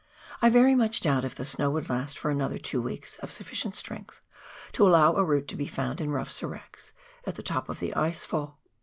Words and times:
I 0.41 0.49
verj' 0.49 0.75
much 0.75 1.01
doubt 1.01 1.25
if 1.25 1.35
the 1.35 1.45
snow 1.45 1.69
would 1.69 1.87
last 1.87 2.17
for 2.17 2.31
another 2.31 2.57
two 2.57 2.81
weeks 2.81 3.17
of 3.19 3.29
suffi 3.29 3.51
cient 3.53 3.75
strength 3.75 4.19
to 4.71 4.87
allow 4.87 5.13
a 5.13 5.23
route 5.23 5.47
to 5.49 5.55
be 5.55 5.67
found 5.67 6.01
in 6.01 6.09
rough 6.09 6.31
seracs 6.31 6.91
at 7.27 7.35
the 7.35 7.43
top 7.43 7.69
of 7.69 7.79
the 7.79 7.93
ice 7.93 8.25
fall. 8.25 8.57